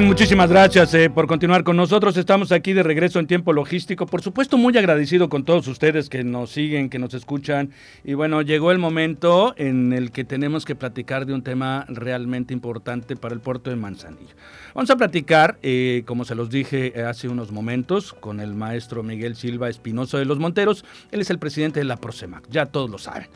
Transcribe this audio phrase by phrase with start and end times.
[0.00, 2.16] Muchísimas gracias eh, por continuar con nosotros.
[2.16, 4.06] Estamos aquí de regreso en tiempo logístico.
[4.06, 7.72] Por supuesto, muy agradecido con todos ustedes que nos siguen, que nos escuchan.
[8.02, 12.54] Y bueno, llegó el momento en el que tenemos que platicar de un tema realmente
[12.54, 14.34] importante para el puerto de Manzanillo.
[14.74, 19.02] Vamos a platicar, eh, como se los dije eh, hace unos momentos, con el maestro
[19.02, 20.86] Miguel Silva Espinoso de los Monteros.
[21.10, 23.28] Él es el presidente de la Prosemac, ya todos lo saben.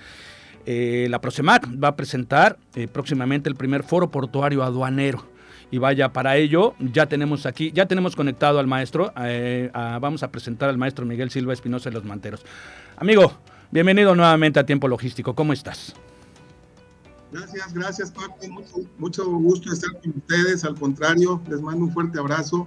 [0.66, 2.56] la Prosemac va a presentar
[2.94, 5.35] próximamente el primer foro portuario aduanero
[5.70, 10.30] y vaya, para ello ya tenemos aquí, ya tenemos conectado al maestro, eh, vamos a
[10.30, 12.44] presentar al maestro Miguel Silva Espinosa de los Manteros.
[12.96, 13.32] Amigo,
[13.70, 15.94] bienvenido nuevamente a Tiempo Logístico, ¿cómo estás?
[17.32, 22.18] Gracias, gracias Paco, mucho, mucho gusto estar con ustedes, al contrario, les mando un fuerte
[22.18, 22.66] abrazo.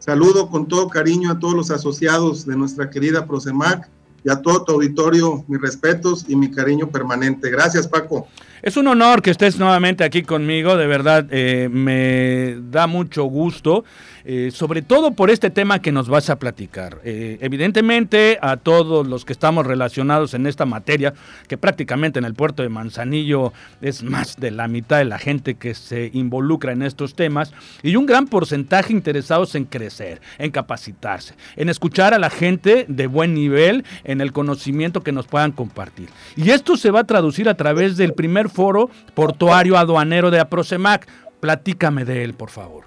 [0.00, 3.88] Saludo con todo cariño a todos los asociados de nuestra querida Prosemac
[4.22, 7.50] y a todo tu auditorio, mis respetos y mi cariño permanente.
[7.50, 8.26] Gracias, Paco.
[8.64, 13.84] Es un honor que estés nuevamente aquí conmigo, de verdad eh, me da mucho gusto.
[14.26, 16.98] Eh, sobre todo por este tema que nos vas a platicar.
[17.04, 21.12] Eh, evidentemente, a todos los que estamos relacionados en esta materia,
[21.46, 25.56] que prácticamente en el puerto de Manzanillo es más de la mitad de la gente
[25.56, 31.34] que se involucra en estos temas, y un gran porcentaje interesados en crecer, en capacitarse,
[31.56, 36.08] en escuchar a la gente de buen nivel, en el conocimiento que nos puedan compartir.
[36.34, 41.06] Y esto se va a traducir a través del primer foro portuario aduanero de Aprosemac.
[41.40, 42.84] Platícame de él, por favor.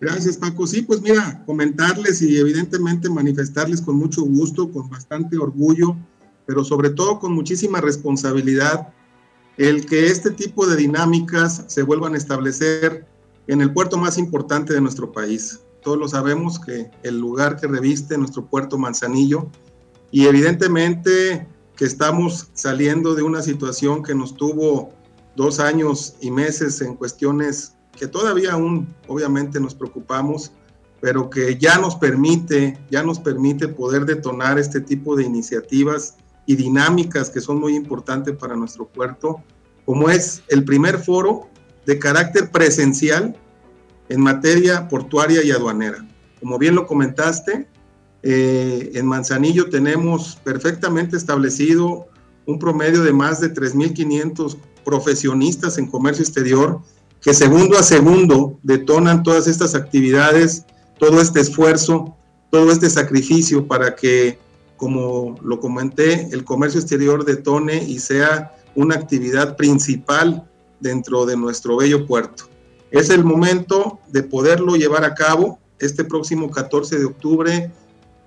[0.00, 0.66] Gracias, Paco.
[0.66, 5.96] Sí, pues mira, comentarles y evidentemente manifestarles con mucho gusto, con bastante orgullo,
[6.46, 8.88] pero sobre todo con muchísima responsabilidad,
[9.56, 13.06] el que este tipo de dinámicas se vuelvan a establecer
[13.48, 15.60] en el puerto más importante de nuestro país.
[15.82, 19.48] Todos lo sabemos que el lugar que reviste nuestro puerto Manzanillo
[20.12, 24.90] y evidentemente que estamos saliendo de una situación que nos tuvo
[25.36, 30.50] dos años y meses en cuestiones que todavía aún obviamente nos preocupamos,
[31.00, 36.56] pero que ya nos permite, ya nos permite poder detonar este tipo de iniciativas y
[36.56, 39.40] dinámicas que son muy importantes para nuestro puerto,
[39.86, 41.48] como es el primer foro
[41.86, 43.36] de carácter presencial
[44.08, 46.04] en materia portuaria y aduanera.
[46.40, 47.68] Como bien lo comentaste,
[48.22, 52.06] eh, en Manzanillo tenemos perfectamente establecido
[52.46, 56.80] un promedio de más de 3.500 profesionistas en comercio exterior
[57.20, 60.64] que segundo a segundo detonan todas estas actividades,
[60.98, 62.16] todo este esfuerzo,
[62.50, 64.38] todo este sacrificio para que,
[64.76, 70.48] como lo comenté, el comercio exterior detone y sea una actividad principal
[70.80, 72.44] dentro de nuestro bello puerto.
[72.90, 75.58] Es el momento de poderlo llevar a cabo.
[75.80, 77.70] Este próximo 14 de octubre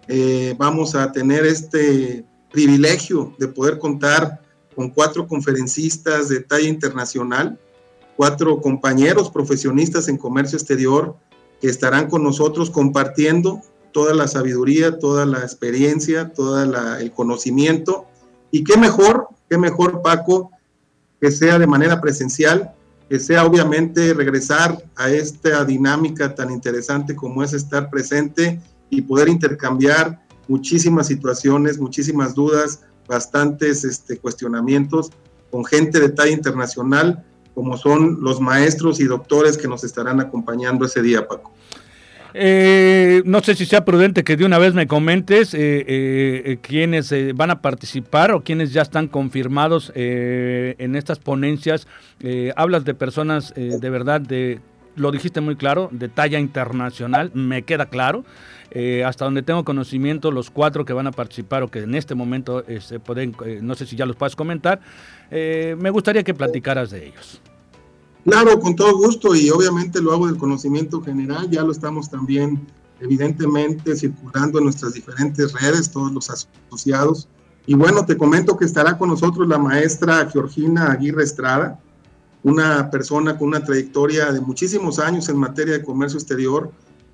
[0.07, 4.41] eh, vamos a tener este privilegio de poder contar
[4.75, 7.59] con cuatro conferencistas de talla internacional
[8.21, 11.15] cuatro compañeros profesionistas en comercio exterior
[11.59, 13.61] que estarán con nosotros compartiendo
[13.91, 16.61] toda la sabiduría, toda la experiencia, todo
[16.97, 18.05] el conocimiento.
[18.51, 20.51] Y qué mejor, qué mejor, Paco,
[21.19, 22.75] que sea de manera presencial,
[23.09, 28.59] que sea obviamente regresar a esta dinámica tan interesante como es estar presente
[28.91, 35.09] y poder intercambiar muchísimas situaciones, muchísimas dudas, bastantes este, cuestionamientos
[35.49, 37.25] con gente de talla internacional
[37.55, 41.51] como son los maestros y doctores que nos estarán acompañando ese día, Paco.
[42.33, 47.13] Eh, no sé si sea prudente que de una vez me comentes eh, eh, quiénes
[47.35, 51.87] van a participar o quiénes ya están confirmados en estas ponencias.
[52.55, 54.61] hablas de personas de verdad, de,
[54.95, 58.23] lo dijiste muy claro, de talla internacional, me queda claro.
[59.05, 62.63] hasta donde tengo conocimiento, los cuatro que van a participar o que en este momento
[62.79, 64.79] se pueden, no sé si ya los puedes comentar,
[65.29, 67.41] me gustaría que platicaras de ellos.
[68.23, 72.65] Claro, con todo gusto y obviamente lo hago del conocimiento general, ya lo estamos también
[72.99, 77.27] evidentemente circulando en nuestras diferentes redes, todos los asociados.
[77.65, 81.79] Y bueno, te comento que estará con nosotros la maestra Georgina Aguirre Estrada,
[82.43, 86.71] una persona con una trayectoria de muchísimos años en materia de comercio exterior,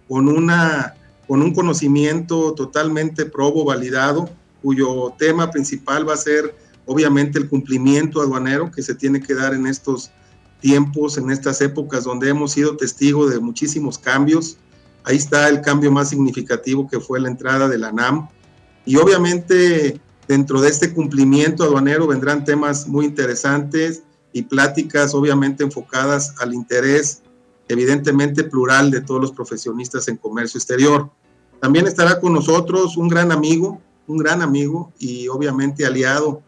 [0.07, 0.95] con, una,
[1.27, 4.29] con un conocimiento totalmente probo, validado,
[4.61, 9.53] cuyo tema principal va a ser obviamente el cumplimiento aduanero que se tiene que dar
[9.53, 10.11] en estos
[10.61, 14.57] tiempos, en estas épocas donde hemos sido testigos de muchísimos cambios.
[15.03, 18.29] Ahí está el cambio más significativo que fue la entrada de la NAM.
[18.85, 24.03] Y obviamente dentro de este cumplimiento aduanero vendrán temas muy interesantes
[24.37, 27.23] y pláticas obviamente enfocadas al interés
[27.67, 31.09] evidentemente plural de todos los profesionistas en comercio exterior.
[31.59, 36.41] También estará con nosotros un gran amigo, un gran amigo y obviamente aliado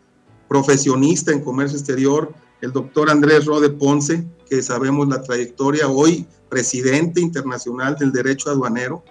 [0.47, 2.31] profesionista en comercio exterior,
[2.61, 9.03] el doctor Andrés Rode Ponce, que sabemos la trayectoria hoy, presidente internacional del derecho aduanero,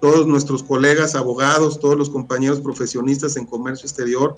[0.00, 4.36] todos nuestros colegas abogados, todos los compañeros profesionistas en comercio exterior,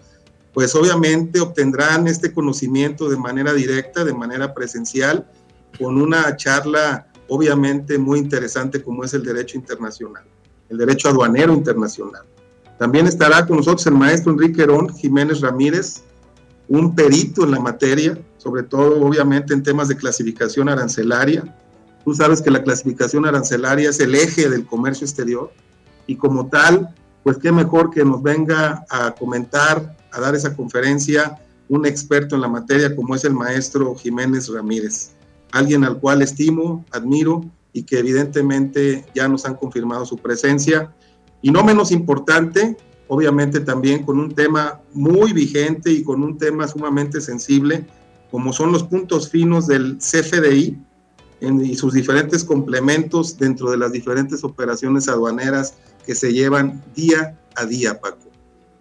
[0.57, 5.31] pues obviamente obtendrán este conocimiento de manera directa, de manera presencial,
[5.79, 10.25] con una charla obviamente muy interesante como es el derecho internacional,
[10.71, 12.23] el derecho aduanero internacional.
[12.79, 16.05] También estará con nosotros el maestro Enrique Herón Jiménez Ramírez,
[16.69, 21.55] un perito en la materia, sobre todo obviamente en temas de clasificación arancelaria.
[22.03, 25.53] Tú sabes que la clasificación arancelaria es el eje del comercio exterior
[26.07, 26.95] y como tal,
[27.27, 31.37] pues qué mejor que nos venga a comentar, a dar esa conferencia
[31.69, 35.11] un experto en la materia como es el maestro Jiménez Ramírez,
[35.51, 40.95] alguien al cual estimo, admiro y que evidentemente ya nos han confirmado su presencia.
[41.43, 42.77] Y no menos importante,
[43.09, 47.89] obviamente también con un tema muy vigente y con un tema sumamente sensible,
[48.31, 50.79] como son los puntos finos del CFDI
[51.41, 55.75] y sus diferentes complementos dentro de las diferentes operaciones aduaneras
[56.05, 58.31] que se llevan día a día, Paco.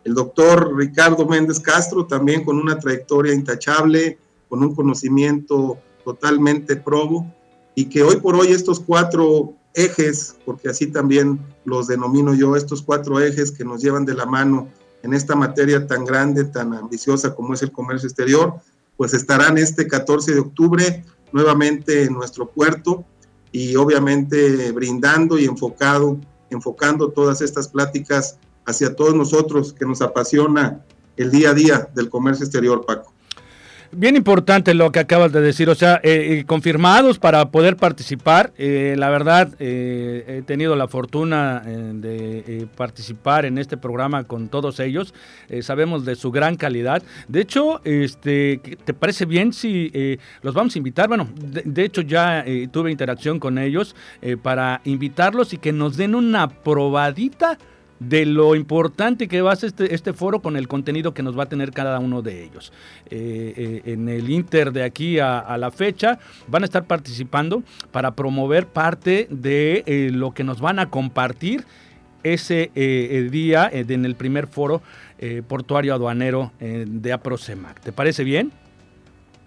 [0.03, 4.17] El doctor Ricardo Méndez Castro, también con una trayectoria intachable,
[4.47, 7.25] con un conocimiento totalmente probo,
[7.73, 12.81] y que hoy por hoy estos cuatro ejes, porque así también los denomino yo, estos
[12.81, 14.69] cuatro ejes que nos llevan de la mano
[15.03, 18.53] en esta materia tan grande, tan ambiciosa como es el comercio exterior,
[18.97, 21.03] pues estarán este 14 de octubre
[21.35, 23.03] nuevamente en nuestro puerto
[23.51, 26.17] y obviamente brindando y enfocado,
[26.49, 30.85] enfocando todas estas pláticas hacia todos nosotros que nos apasiona
[31.17, 33.14] el día a día del comercio exterior, Paco.
[33.91, 38.51] Bien importante lo que acabas de decir, o sea, eh, eh, confirmados para poder participar.
[38.57, 45.13] Eh, la verdad, he tenido la fortuna de participar en este programa con todos ellos.
[45.61, 47.03] sabemos de su gran calidad.
[47.27, 49.91] De hecho, este, ¿te parece bien si
[50.41, 51.07] los vamos a invitar?
[51.07, 53.95] Bueno, de hecho ya tuve interacción con ellos
[54.41, 57.57] para invitarlos y que nos den una probadita
[58.00, 61.38] de lo importante que va a ser este, este, foro con el contenido que nos
[61.38, 62.74] va a tener cada uno de ellos.
[63.09, 68.15] Eh, eh, en el Inter de aquí a, la fecha van a estar participando para
[68.15, 71.65] promover parte de eh, lo que nos van a compartir
[72.24, 72.71] ese
[73.31, 74.81] día en el primer foro
[75.48, 77.81] portuario aduanero de APROCEMAC.
[77.81, 78.51] ¿Te parece bien?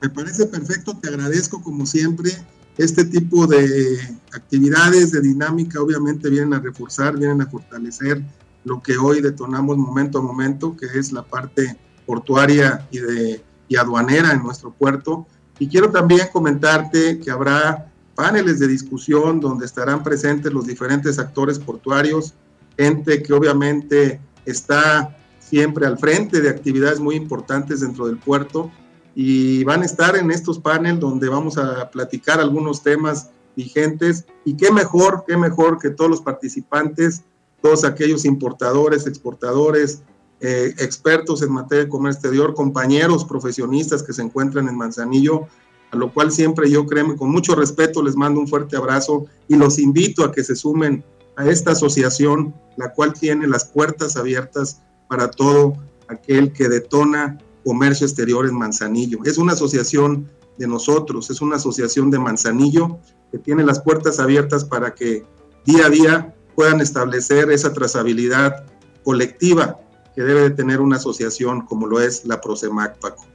[0.00, 2.30] Me parece perfecto, te agradezco como siempre.
[2.78, 3.98] Este tipo de
[4.32, 8.22] actividades, de dinámica, obviamente vienen a reforzar, vienen a fortalecer
[8.62, 11.76] lo que hoy detonamos momento a momento, que es la parte
[12.06, 15.26] portuaria y, de, y aduanera en nuestro puerto.
[15.58, 21.58] Y quiero también comentarte que habrá paneles de discusión donde estarán presentes los diferentes actores
[21.58, 22.34] portuarios,
[22.76, 28.70] gente que obviamente está siempre al frente de actividades muy importantes dentro del puerto
[29.20, 34.26] y van a estar en estos paneles donde vamos a platicar algunos temas vigentes.
[34.44, 37.24] Y qué mejor, qué mejor que todos los participantes
[37.60, 40.02] todos aquellos importadores, exportadores,
[40.40, 45.48] eh, expertos en materia de comercio exterior, compañeros profesionistas que se encuentran en Manzanillo,
[45.90, 49.56] a lo cual siempre yo créeme, con mucho respeto les mando un fuerte abrazo y
[49.56, 51.02] los invito a que se sumen
[51.36, 55.74] a esta asociación, la cual tiene las puertas abiertas para todo
[56.08, 59.18] aquel que detona comercio exterior en Manzanillo.
[59.26, 62.98] Es una asociación de nosotros, es una asociación de Manzanillo
[63.30, 65.26] que tiene las puertas abiertas para que
[65.66, 68.64] día a día puedan establecer esa trazabilidad
[69.04, 69.78] colectiva
[70.14, 73.26] que debe de tener una asociación como lo es la Prosemac, Paco.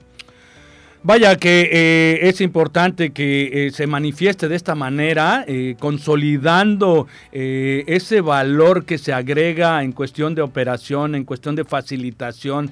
[1.05, 8.21] Vaya que eh, es importante que eh, se manifieste de esta manera, eh, consolidando ese
[8.21, 12.71] valor que se agrega en cuestión de operación, en cuestión de facilitación,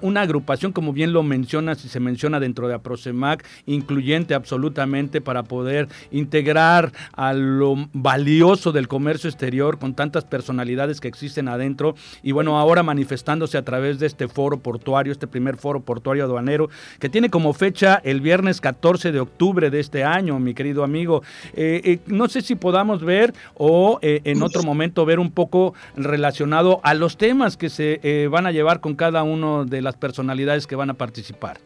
[0.00, 5.42] una agrupación, como bien lo mencionas y se menciona dentro de APROCEMAC, incluyente absolutamente para
[5.42, 11.94] poder integrar a lo valioso del comercio exterior con tantas personalidades que existen adentro.
[12.22, 16.70] Y bueno, ahora manifestándose a través de este foro portuario, este primer foro portuario aduanero,
[17.00, 20.84] que tiene como fe fecha el viernes 14 de octubre de este año, mi querido
[20.84, 21.24] amigo.
[21.52, 25.74] Eh, eh, no sé si podamos ver o eh, en otro momento ver un poco
[25.96, 30.68] relacionado a los temas que se van a llevar con cada uno de las personalidades
[30.68, 31.58] que van a participar.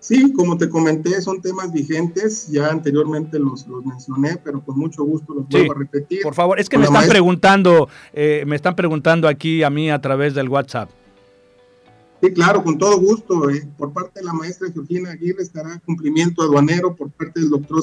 [0.00, 5.32] Sí, como te comenté, son temas vigentes, ya anteriormente los, mencioné, pero con mucho gusto
[5.32, 6.22] los vuelvo a repetir.
[6.22, 10.34] Por favor, es que me están preguntando, me están preguntando aquí a mí a través
[10.34, 10.90] del WhatsApp.
[12.20, 13.48] Sí, claro, con todo gusto.
[13.50, 13.68] Eh.
[13.76, 17.82] Por parte de la maestra Georgina Aguirre estará cumplimiento aduanero, por parte del doctor,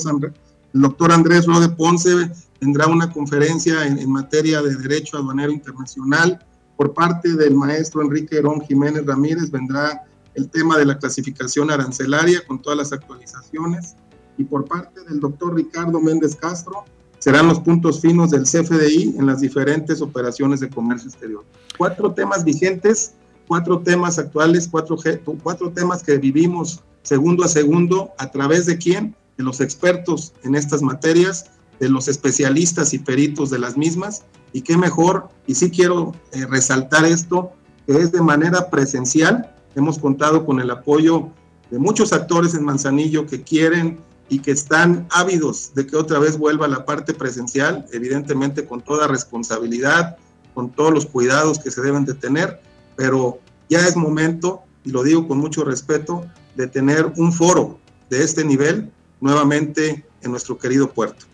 [0.73, 6.45] el doctor Andrés Rode Ponce tendrá una conferencia en, materia de Derecho Aduanero Internacional.
[6.75, 12.45] Por parte del maestro Enrique Herón Jiménez Ramírez vendrá el tema de la clasificación arancelaria
[12.45, 13.95] con todas las actualizaciones.
[14.37, 16.83] Y por parte del doctor Ricardo Méndez Castro
[17.19, 21.45] serán los puntos finos del CFDI en las diferentes operaciones de comercio exterior.
[21.77, 23.13] Cuatro temas vigentes
[23.47, 24.97] cuatro temas actuales, cuatro,
[25.43, 29.15] cuatro temas que vivimos segundo a segundo, a través de quién?
[29.37, 34.23] De los expertos en estas materias, de los especialistas y peritos de las mismas,
[34.53, 37.51] y qué mejor, y sí quiero eh, resaltar esto,
[37.85, 41.29] que es de manera presencial, hemos contado con el apoyo
[41.69, 43.99] de muchos actores en Manzanillo que quieren
[44.29, 49.07] y que están ávidos de que otra vez vuelva la parte presencial, evidentemente con toda
[49.07, 50.17] responsabilidad,
[50.53, 52.61] con todos los cuidados que se deben de tener,
[52.95, 56.25] pero ya es momento, y lo digo con mucho respeto,
[56.55, 61.25] de tener un foro de este nivel nuevamente en nuestro querido puerto.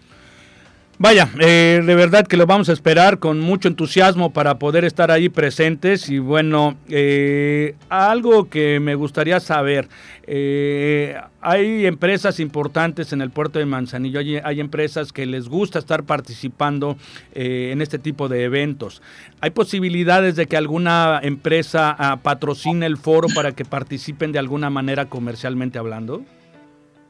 [1.02, 5.10] Vaya, eh, de verdad que lo vamos a esperar con mucho entusiasmo para poder estar
[5.10, 9.90] ahí presentes y bueno, eh, algo que me gustaría saber,
[10.28, 16.04] eh, hay empresas importantes en el puerto de Manzanillo, hay, empresas que les gusta estar
[16.04, 16.98] participando
[17.34, 19.02] en este tipo de eventos.
[19.40, 24.70] ¿Hay posibilidades de que alguna empresa ah, patrocine el foro para que participen de alguna
[24.70, 26.24] manera comercialmente hablando?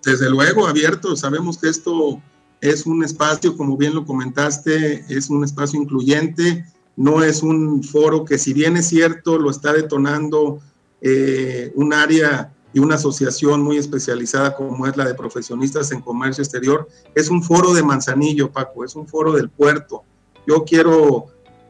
[0.06, 2.22] Desde luego, abierto, sabemos que esto
[2.62, 6.66] es un espacio, como bien lo comentaste, es un espacio incluyente,
[6.96, 10.60] no es un foro que si bien es cierto, lo está detonando
[11.02, 16.44] eh, un área y una asociación muy especializada como es la de profesionistas en comercio
[16.44, 20.04] exterior, es un foro de Manzanillo, Paco, es un foro del puerto.
[20.48, 21.26] Yo quiero,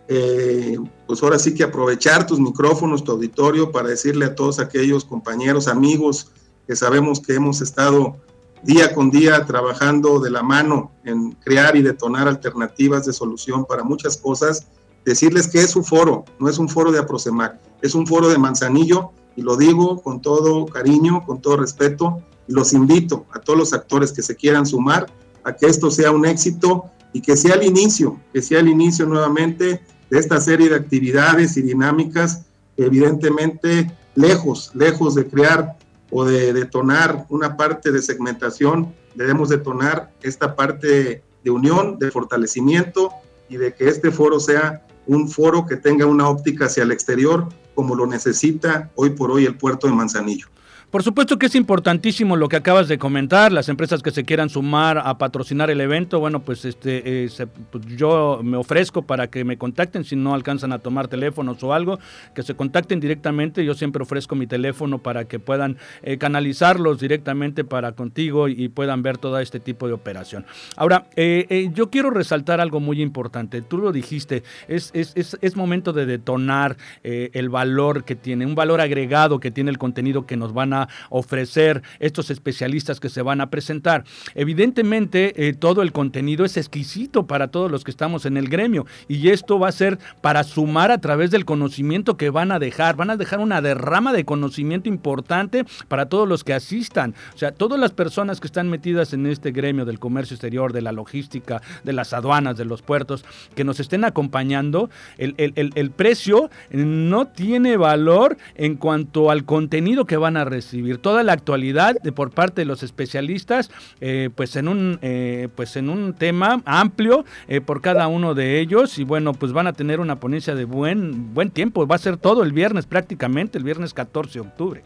[0.09, 5.05] eh, pues ahora sí que aprovechar tus micrófonos, tu auditorio, para decirle a todos aquellos
[5.05, 6.31] compañeros, amigos
[6.67, 8.17] que sabemos que hemos estado
[8.63, 13.83] día con día trabajando de la mano en crear y detonar alternativas de solución para
[13.83, 14.67] muchas cosas,
[15.05, 18.37] decirles que es su foro, no es un foro de Aprosemac, es un foro de
[18.37, 23.57] Manzanillo y lo digo con todo cariño, con todo respeto y los invito a todos
[23.57, 25.07] los actores que se quieran sumar
[25.43, 29.05] a que esto sea un éxito y que sea el inicio, que sea el inicio
[29.05, 32.43] nuevamente de esta serie de actividades y dinámicas,
[32.77, 35.77] evidentemente lejos, lejos de crear
[36.11, 43.09] o de detonar una parte de segmentación, debemos detonar esta parte de unión, de fortalecimiento
[43.49, 47.47] y de que este foro sea un foro que tenga una óptica hacia el exterior
[47.73, 50.47] como lo necesita hoy por hoy el puerto de Manzanillo.
[50.91, 54.49] Por supuesto que es importantísimo lo que acabas de comentar, las empresas que se quieran
[54.49, 57.29] sumar a patrocinar el evento, bueno, pues este eh,
[57.71, 61.73] pues yo me ofrezco para que me contacten si no alcanzan a tomar teléfonos o
[61.73, 61.97] algo,
[62.35, 67.63] que se contacten directamente, yo siempre ofrezco mi teléfono para que puedan eh, canalizarlos directamente
[67.63, 70.45] para contigo y, puedan ver todo este tipo de operación.
[70.75, 75.55] Ahora, eh, yo quiero resaltar algo muy importante, tú lo dijiste, es, es, es, es
[75.55, 80.37] momento de detonar el valor que tiene, un valor agregado que tiene el contenido que
[80.37, 84.03] nos van a ofrecer estos especialistas que se van a presentar.
[84.35, 88.85] Evidentemente, eh, todo el contenido es exquisito para todos los que estamos en el gremio
[89.07, 92.95] y esto va a ser para sumar a través del conocimiento que van a dejar.
[92.95, 97.15] Van a dejar una derrama de conocimiento importante para todos los que asistan.
[97.33, 100.81] O sea, todas las personas que están metidas en este gremio del comercio exterior, de
[100.81, 106.49] la logística, de las aduanas, de los puertos, que nos estén acompañando, el, el precio
[106.71, 110.70] no tiene valor en cuanto al contenido que van a recibir
[111.01, 115.75] toda la actualidad de, por parte de los especialistas, eh, pues en un eh, pues
[115.75, 119.73] en un tema amplio eh, por cada uno de ellos y bueno, pues van a
[119.73, 123.63] tener una ponencia de buen buen tiempo, va a ser todo el viernes prácticamente, el
[123.63, 124.83] viernes 14 de octubre.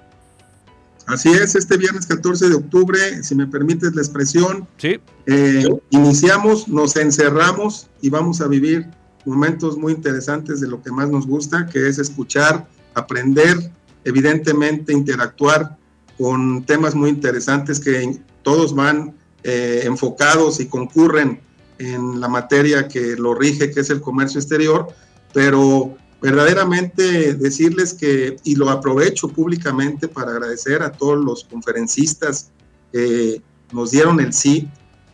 [1.08, 5.00] Así es, este viernes 14 de octubre, si me permites la expresión, sí.
[5.92, 8.88] iniciamos, nos encerramos y vamos a vivir
[9.26, 13.72] momentos muy interesantes de lo que más nos gusta, que es escuchar, aprender,
[14.06, 15.78] evidentemente interactuar
[16.18, 21.42] con temas muy interesantes que todos van eh, enfocados y concurren
[21.78, 24.88] en la materia que lo rige, que es el comercio exterior,
[25.34, 32.52] pero verdaderamente decirles que, y lo aprovecho públicamente para agradecer a todos los conferencistas
[32.94, 33.42] que
[33.74, 34.70] nos dieron el sí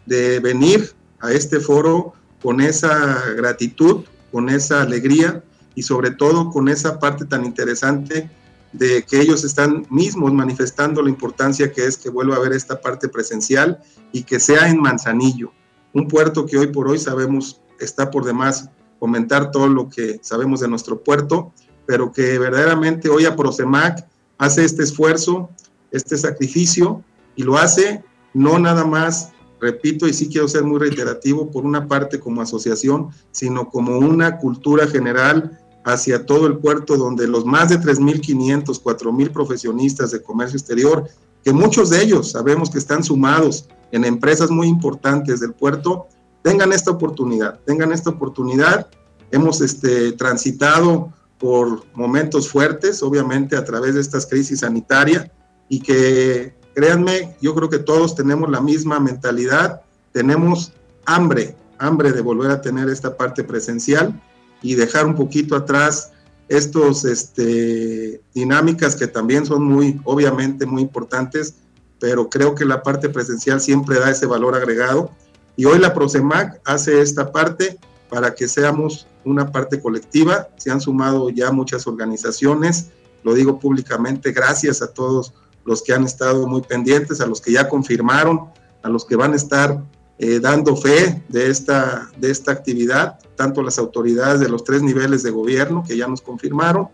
[0.06, 5.44] de venir a este foro con esa gratitud, con esa alegría
[5.74, 8.30] y sobre todo con esa parte tan interesante
[8.74, 12.80] de que ellos están mismos manifestando la importancia que es que vuelva a haber esta
[12.80, 13.80] parte presencial
[14.12, 15.52] y que sea en Manzanillo,
[15.94, 20.60] un puerto que hoy por hoy sabemos está por demás comentar todo lo que sabemos
[20.60, 21.54] de nuestro puerto,
[21.86, 25.50] pero que verdaderamente hoy a Prosemac hace este esfuerzo,
[25.92, 27.04] este sacrificio
[27.36, 31.88] y lo hace no nada más, repito, y sí quiero ser muy reiterativo, por una
[31.88, 37.70] parte como asociación, sino como una cultura general hacia todo el puerto, donde los más
[37.70, 41.08] de 3.500, 4.000 profesionistas de comercio exterior,
[41.44, 46.08] que muchos de ellos sabemos que están sumados en empresas muy importantes del puerto,
[46.44, 48.88] tengan esta oportunidad, tengan esta oportunidad.
[49.32, 55.30] Hemos este, transitado por momentos fuertes, obviamente a través de estas crisis sanitarias,
[55.68, 60.74] y que créanme, yo creo que todos tenemos la misma mentalidad, tenemos
[61.06, 64.22] hambre, hambre de volver a tener esta parte presencial
[64.62, 66.12] y dejar un poquito atrás
[66.48, 71.56] estos este, dinámicas que también son muy, obviamente, muy importantes,
[72.00, 75.12] pero creo que la parte presencial siempre da ese valor agregado.
[75.56, 77.78] Y hoy la Prosemac hace esta parte
[78.10, 80.50] para que seamos una parte colectiva.
[80.58, 82.88] Se han sumado ya muchas organizaciones,
[83.24, 87.54] lo digo públicamente, gracias a todos los que han estado muy pendientes, a los que
[87.54, 88.50] ya confirmaron,
[88.84, 89.82] a los que van a estar
[90.24, 95.24] eh, dando fe de esta, de esta actividad, tanto las autoridades de los tres niveles
[95.24, 96.90] de gobierno que ya nos confirmaron.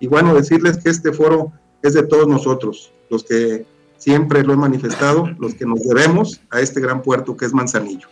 [0.00, 3.66] Y bueno, decirles que este foro es de todos nosotros, los que
[3.98, 8.08] siempre lo he manifestado, los que nos debemos a este gran puerto que es Manzanillo.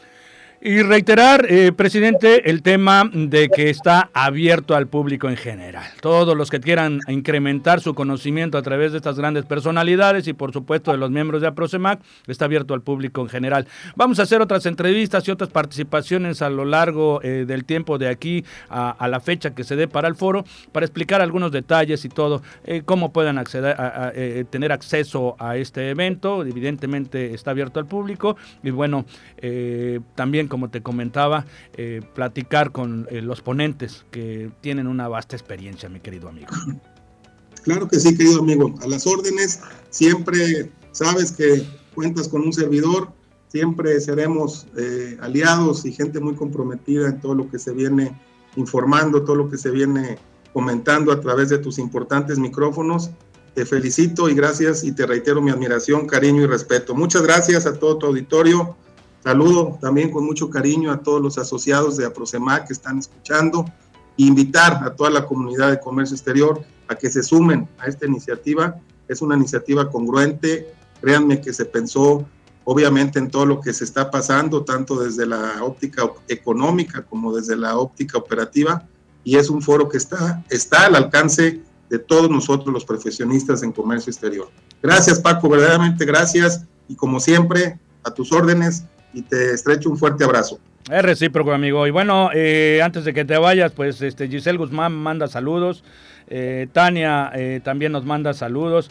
[0.61, 5.87] Y reiterar, eh, presidente, el tema de que está abierto al público en general.
[6.00, 10.53] Todos los que quieran incrementar su conocimiento a través de estas grandes personalidades y por
[10.53, 13.69] supuesto de los miembros de APROCEMAC, está abierto al público en general.
[13.95, 18.09] Vamos a hacer otras entrevistas y otras participaciones a lo largo eh, del tiempo de
[18.09, 22.09] aquí a, la fecha que se dé para el foro, para explicar algunos detalles y
[22.09, 24.12] todo, eh, cómo puedan acceder a,
[24.50, 26.45] tener acceso a este evento.
[26.45, 29.05] Evidentemente está abierto al público y bueno,
[30.17, 35.88] también como te comentaba, eh, platicar con eh, los ponentes que tienen una vasta experiencia,
[35.88, 36.49] mi querido amigo.
[37.62, 38.75] Claro que sí, querido amigo.
[38.83, 43.12] A las órdenes, siempre sabes que cuentas con un servidor,
[43.49, 48.18] siempre seremos eh, aliados y gente muy comprometida en todo lo que se viene
[48.57, 50.18] informando, todo lo que se viene
[50.53, 53.11] comentando a través de tus importantes micrófonos.
[53.55, 56.94] Te felicito y gracias y te reitero mi admiración, cariño y respeto.
[56.94, 58.77] Muchas gracias a todo tu auditorio.
[59.22, 63.64] Saludo también con mucho cariño a todos los asociados de APROCEMAC que están escuchando.
[64.16, 68.76] Invitar a toda la comunidad de comercio exterior a que se sumen a esta iniciativa.
[69.09, 70.72] Es una iniciativa congruente.
[71.00, 72.26] Créanme que se pensó
[72.64, 77.57] obviamente en todo lo que se está pasando, tanto desde la óptica económica como desde
[77.57, 78.87] la óptica operativa.
[79.24, 83.72] Y es un foro que está, está al alcance de todos nosotros los profesionistas en
[83.72, 84.50] comercio exterior.
[84.83, 86.64] Gracias Paco, verdaderamente gracias.
[86.88, 90.59] Y como siempre, a tus órdenes, y te estrecho un fuerte abrazo.
[90.90, 91.87] Es recíproco, amigo.
[91.87, 95.85] Y bueno, eh, antes de que te vayas, pues este Giselle Guzmán manda saludos.
[96.31, 98.90] Eh, Tania eh, también nos manda saludos.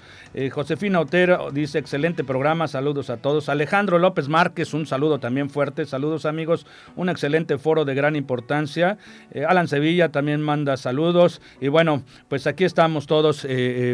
[0.51, 3.49] Josefina Otero dice, excelente programa, saludos a todos.
[3.49, 5.87] Alejandro López Márquez, un saludo también fuerte.
[5.87, 8.99] Saludos amigos, un excelente foro de gran importancia.
[9.47, 11.41] Alan Sevilla también manda saludos.
[11.59, 13.47] Y bueno, pues aquí estamos todos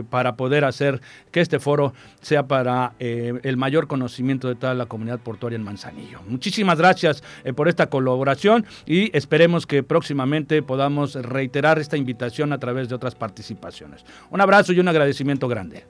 [0.10, 1.00] para poder hacer
[1.32, 6.20] que este foro sea para el mayor conocimiento de toda la comunidad portuaria en Manzanillo.
[6.28, 7.24] Muchísimas gracias
[7.56, 13.14] por esta colaboración y esperemos que próximamente podamos reiterar esta invitación a través de otras
[13.14, 14.04] participaciones.
[14.32, 15.86] Un abrazo y un agradecimiento grande.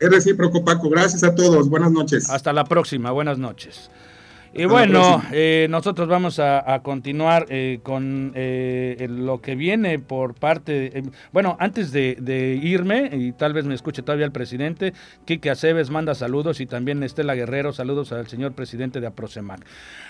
[0.00, 0.90] Es recíproco, Paco.
[0.90, 1.70] Gracias a todos.
[1.70, 2.28] Buenas noches.
[2.28, 3.10] Hasta la próxima.
[3.10, 3.90] Buenas noches.
[4.56, 11.02] Y bueno, eh, nosotros vamos a, continuar eh, con eh, lo que viene por parte,
[11.32, 14.92] bueno, antes de, irme, y tal vez me escuche todavía el presidente,
[15.24, 19.60] Quique Aceves manda saludos y también Estela Guerrero, saludos al señor presidente de Aprocemac.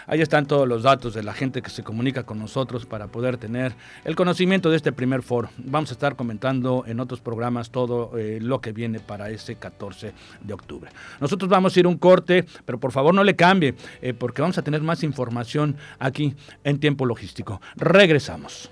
[0.06, 3.38] Ahí están todos los datos de la gente que se comunica con nosotros para poder
[3.38, 3.72] tener
[4.04, 5.48] el conocimiento de este primer foro.
[5.56, 10.52] Vamos a estar comentando en otros programas todo lo que viene para ese 14 de
[10.52, 10.90] octubre.
[11.18, 13.74] Nosotros vamos a ir un corte, pero por favor no le cambie,
[14.18, 17.60] porque que vamos a tener más información aquí en Tiempo Logístico.
[17.76, 18.68] Regresamos.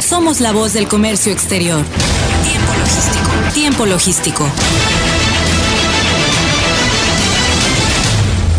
[0.00, 1.82] Somos la voz del comercio exterior.
[2.44, 3.54] Tiempo Logístico.
[3.54, 4.50] Tiempo Logístico.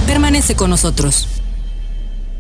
[0.08, 1.28] Permanece con nosotros.